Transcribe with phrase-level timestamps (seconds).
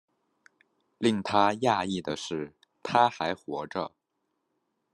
[0.97, 3.91] 令他讶异的是她还活着